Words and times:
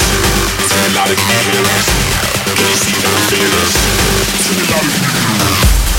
Tonight 0.00 0.96
I'm 0.96 1.16
feeling 1.16 1.84
Can 2.44 2.56
you 2.56 2.76
see 2.76 2.96
that 3.00 3.12
I'm 3.12 3.24
feeling 3.28 3.70
Tonight 4.44 4.72
I'm 4.72 4.88
feeling 4.88 5.89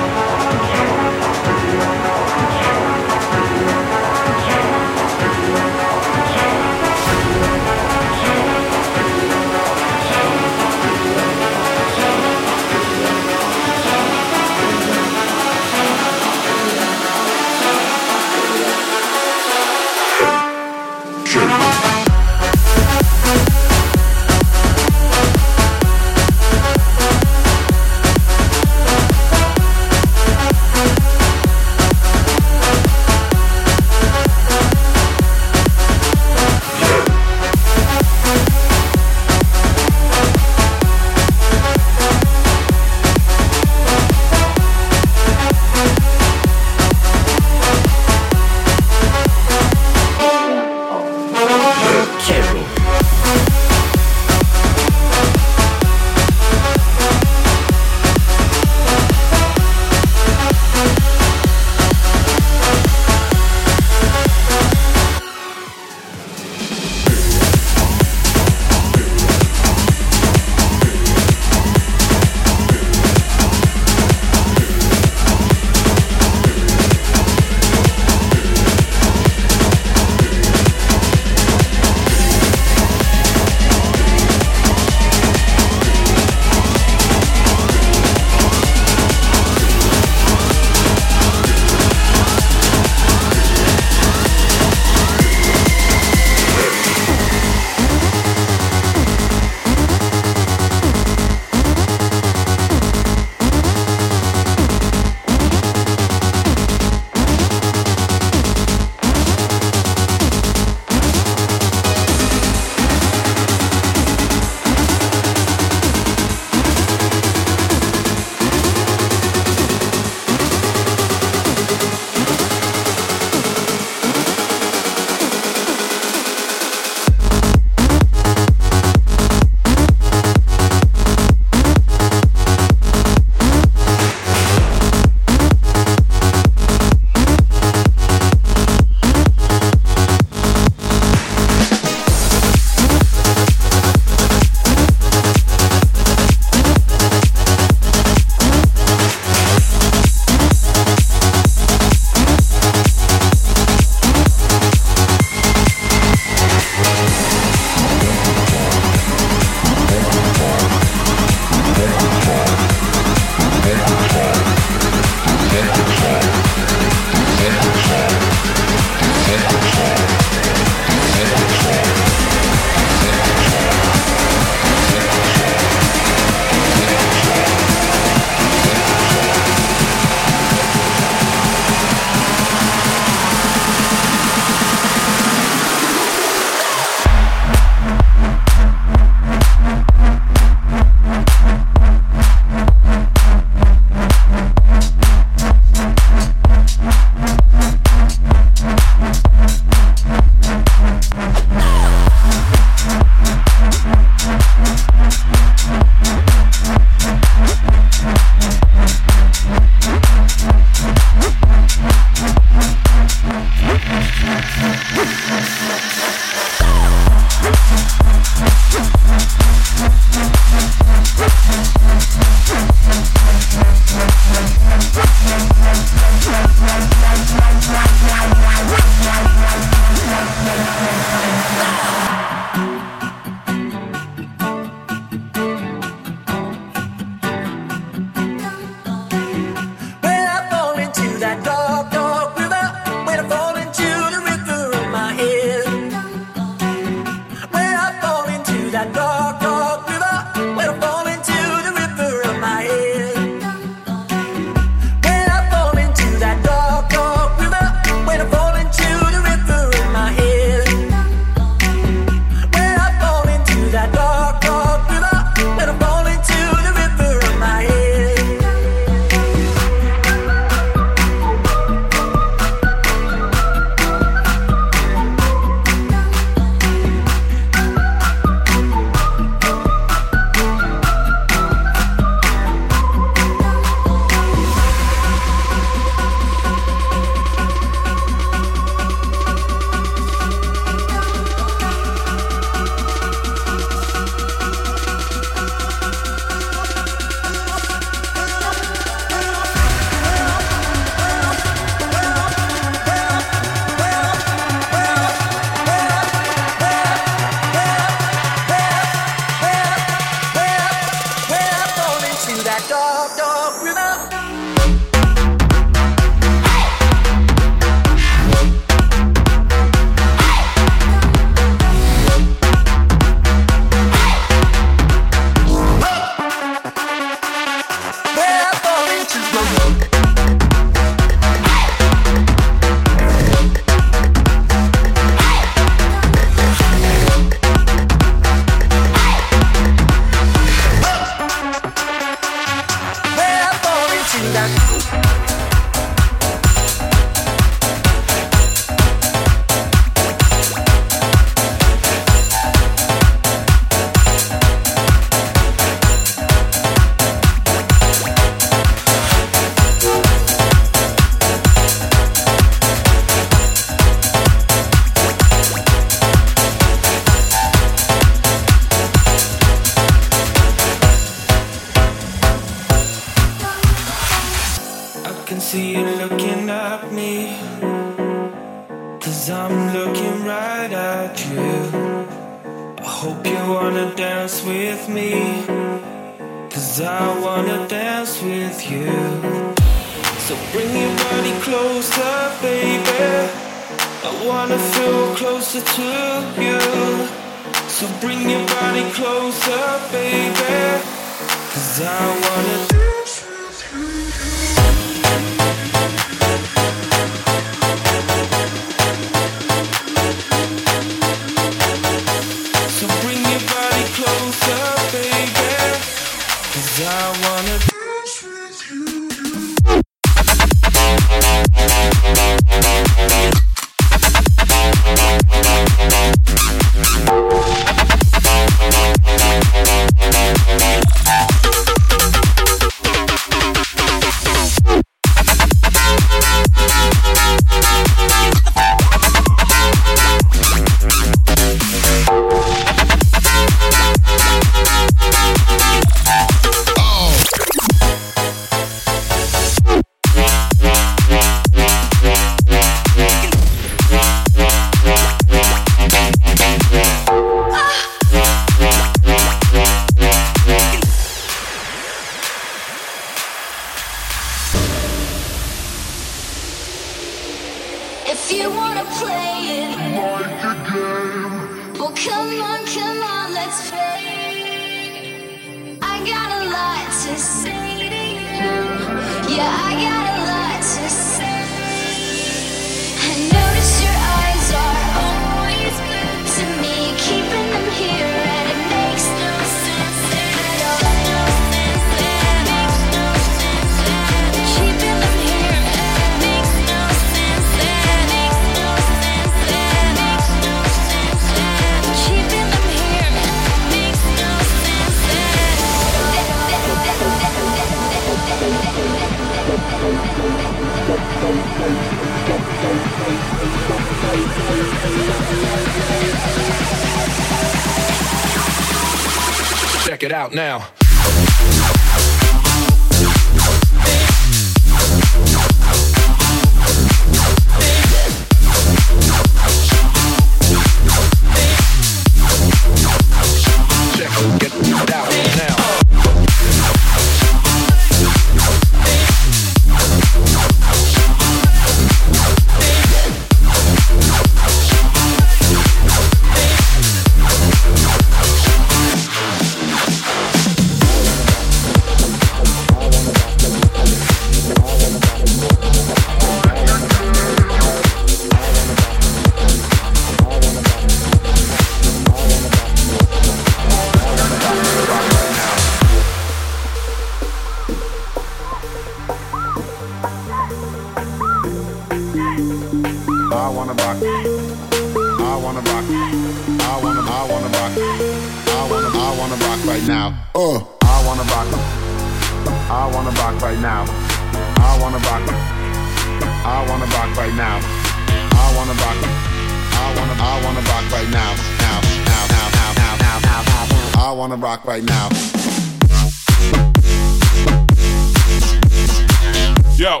Yo. 599.76 600.00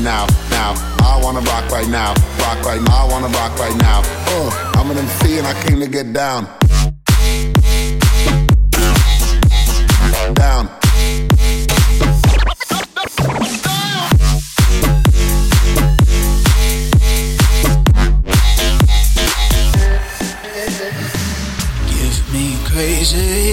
now, 0.00 0.26
now. 0.50 0.74
I 1.00 1.20
wanna 1.22 1.40
rock 1.40 1.70
right 1.70 1.88
now, 1.88 2.14
rock 2.38 2.64
right 2.64 2.80
now. 2.80 3.06
I 3.06 3.08
wanna 3.10 3.28
rock 3.28 3.58
right 3.58 3.76
now. 3.76 4.02
Uh, 4.26 4.72
I'm 4.76 4.90
an 4.90 4.98
MC 4.98 5.38
and 5.38 5.46
I 5.46 5.54
came 5.64 5.80
to 5.80 5.88
get 5.88 6.12
down. 6.12 6.46
easy. 22.98 23.45